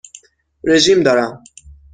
[0.63, 1.43] رژیم دارم.